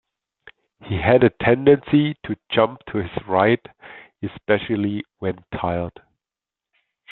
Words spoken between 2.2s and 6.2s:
to jump to his right especially when tired.